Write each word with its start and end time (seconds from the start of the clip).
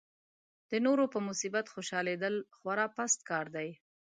د 0.71 0.73
نورو 0.85 1.05
په 1.13 1.19
مصیبت 1.27 1.65
خوشالېدا 1.73 2.29
خورا 2.57 2.87
پست 2.97 3.19
کار 3.29 3.45
دی. 3.55 3.69